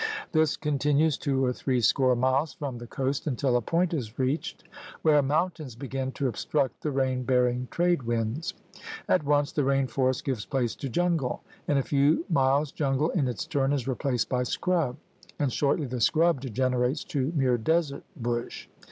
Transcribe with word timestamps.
This 0.31 0.57
continues 0.57 1.15
two 1.15 1.45
or 1.45 1.53
three 1.53 1.79
score 1.79 2.15
miles 2.15 2.53
from 2.55 2.79
the 2.79 2.87
coast 2.87 3.27
until 3.27 3.55
a 3.55 3.61
point 3.61 3.93
is 3.93 4.17
reached 4.17 4.63
where 5.03 5.21
mountains 5.21 5.75
begin 5.75 6.11
to 6.13 6.27
obstruct 6.27 6.81
the 6.81 6.89
rain 6.89 7.21
bearing 7.21 7.67
trade 7.69 8.01
winds. 8.01 8.55
At 9.07 9.23
once 9.23 9.51
the 9.51 9.63
rain 9.63 9.85
forest 9.85 10.25
gives 10.25 10.43
place 10.43 10.73
to 10.77 10.89
jungle; 10.89 11.43
in 11.67 11.77
a 11.77 11.83
few 11.83 12.25
miles 12.31 12.71
jungle 12.71 13.11
in 13.11 13.27
its 13.27 13.45
turn 13.45 13.71
is 13.73 13.87
replaced 13.87 14.27
by 14.27 14.41
scrub; 14.41 14.97
and 15.37 15.53
shortly 15.53 15.85
the 15.85 16.01
scrub 16.01 16.41
degenerates 16.41 17.03
to 17.03 17.31
mere 17.35 17.59
desert 17.59 18.01
bush. 18.15 18.69